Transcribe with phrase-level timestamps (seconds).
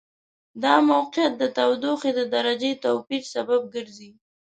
[0.63, 4.11] دا موقعیت د تودوخې د درجې توپیر سبب ګرځي.